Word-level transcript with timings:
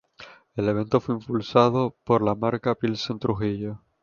El 0.55 0.67
evento 0.67 0.99
fue 0.99 1.13
impulsado 1.13 1.95
por 2.03 2.23
la 2.23 2.33
marca 2.33 2.73
Pilsen 2.73 3.19
Trujillo. 3.19 3.77